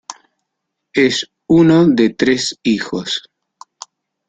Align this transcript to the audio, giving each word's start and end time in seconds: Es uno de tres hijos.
Es 0.95 1.29
uno 1.45 1.85
de 1.85 2.09
tres 2.09 2.57
hijos. 2.63 3.21